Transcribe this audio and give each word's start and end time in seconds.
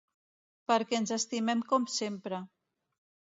Perquè 0.71 0.97
ens 0.99 1.13
estimem 1.17 1.61
com 1.73 1.85
sempre. 1.97 2.41